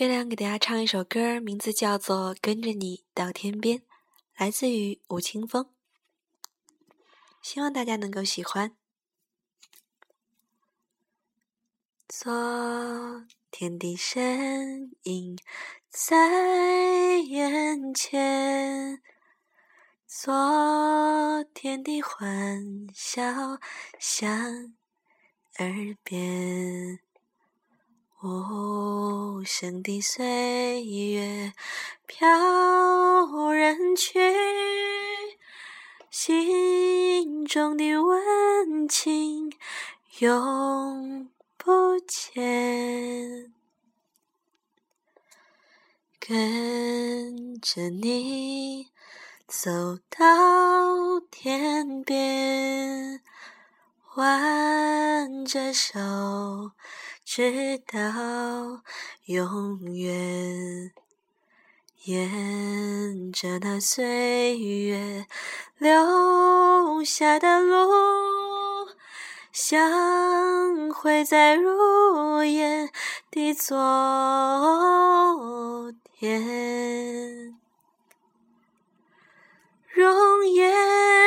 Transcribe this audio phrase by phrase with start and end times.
[0.00, 3.78] 月亮给大家唱一首歌，名字叫做《跟着你到天边》，
[4.34, 5.68] 来自于吴青峰。
[7.42, 8.74] 希望大家能够喜欢。
[12.08, 15.38] 昨天的身影
[15.90, 19.02] 在眼前，
[20.06, 23.22] 昨天的欢笑
[23.98, 24.74] 响
[25.58, 27.00] 耳边。
[29.40, 31.54] 无声的岁月
[32.06, 32.28] 飘
[33.52, 34.20] 然去，
[36.10, 39.50] 心中的温情
[40.18, 43.54] 永不见。
[46.18, 48.88] 跟着你
[49.48, 49.70] 走
[50.10, 53.22] 到天边，
[54.16, 56.72] 挽着手。
[57.32, 58.82] 直到
[59.26, 60.90] 永远，
[62.02, 65.26] 沿着那岁月
[65.78, 68.88] 留下的路，
[69.52, 72.90] 相会在如烟
[73.30, 73.78] 的昨
[76.18, 77.56] 天，
[79.94, 81.19] 容颜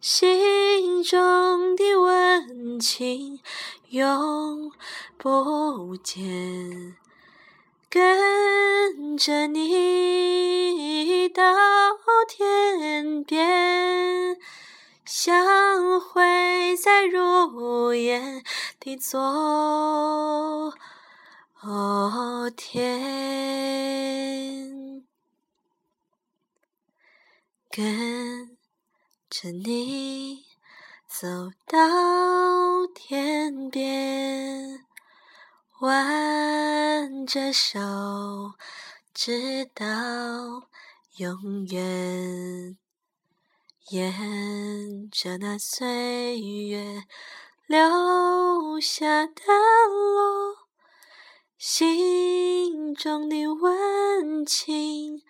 [0.00, 3.40] 心中的温情
[3.88, 4.70] 永
[5.16, 6.96] 不见，
[7.90, 11.42] 跟着你到
[12.28, 14.36] 天边，
[15.04, 18.44] 相会在如烟
[18.78, 20.72] 的昨
[22.56, 22.84] 天，
[27.70, 28.55] 跟。
[29.38, 30.46] 着你
[31.06, 31.26] 走
[31.66, 34.86] 到天边，
[35.80, 37.78] 挽着手，
[39.12, 39.84] 直到
[41.18, 42.78] 永远。
[43.90, 47.04] 沿着那岁月
[47.66, 49.42] 留下的
[49.90, 50.56] 路，
[51.58, 55.22] 心中的温情。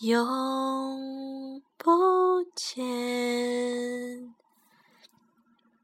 [0.00, 2.89] 永不见。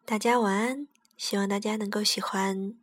[0.08, 0.86] 大家晚安，
[1.16, 2.74] 希望大家能够喜欢。